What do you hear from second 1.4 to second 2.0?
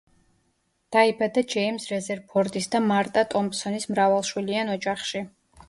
ჯეიმზ